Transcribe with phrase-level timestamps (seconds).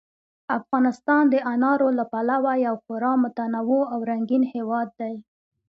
[0.59, 5.15] افغانستان د انارو له پلوه یو خورا متنوع او رنګین هېواد دی.